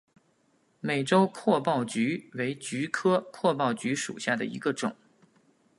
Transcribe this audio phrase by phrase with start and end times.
[0.79, 4.95] 美洲阔苞菊为菊科阔苞菊属下的一个种。